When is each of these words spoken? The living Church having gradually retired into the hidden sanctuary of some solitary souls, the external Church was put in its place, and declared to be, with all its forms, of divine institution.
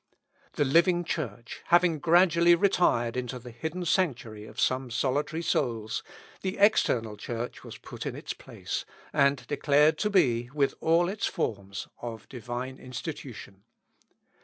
The 0.53 0.65
living 0.65 1.03
Church 1.03 1.61
having 1.65 1.99
gradually 1.99 2.55
retired 2.55 3.15
into 3.15 3.37
the 3.37 3.51
hidden 3.51 3.85
sanctuary 3.85 4.45
of 4.47 4.59
some 4.59 4.89
solitary 4.89 5.43
souls, 5.43 6.01
the 6.41 6.57
external 6.57 7.15
Church 7.15 7.63
was 7.63 7.77
put 7.77 8.07
in 8.07 8.15
its 8.15 8.33
place, 8.33 8.83
and 9.13 9.45
declared 9.45 9.99
to 9.99 10.09
be, 10.09 10.49
with 10.55 10.73
all 10.81 11.07
its 11.07 11.27
forms, 11.27 11.87
of 12.01 12.27
divine 12.29 12.79
institution. 12.79 13.61